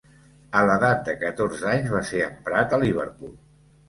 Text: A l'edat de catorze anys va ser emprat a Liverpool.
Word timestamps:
A 0.59 0.61
l'edat 0.67 1.03
de 1.09 1.13
catorze 1.23 1.67
anys 1.73 1.91
va 1.97 2.01
ser 2.13 2.21
emprat 2.29 2.73
a 2.73 2.81
Liverpool. 2.85 3.37